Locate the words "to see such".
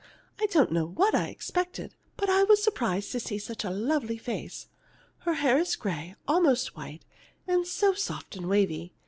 3.11-3.63